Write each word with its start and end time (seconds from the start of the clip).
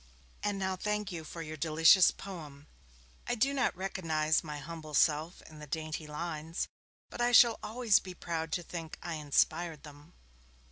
And 0.41 0.57
now 0.57 0.75
thank 0.75 1.11
you 1.11 1.23
for 1.23 1.43
your 1.43 1.55
delicious 1.57 2.09
poem; 2.09 2.65
I 3.27 3.35
do 3.35 3.53
not 3.53 3.77
recognize 3.77 4.43
my 4.43 4.57
humble 4.57 4.95
self 4.95 5.43
in 5.43 5.59
the 5.59 5.67
dainty 5.67 6.07
lines, 6.07 6.67
but 7.11 7.21
I 7.21 7.31
shall 7.31 7.59
always 7.61 7.99
be 7.99 8.15
proud 8.15 8.51
to 8.53 8.63
think 8.63 8.97
I 9.03 9.13
inspired 9.13 9.83
them. 9.83 10.13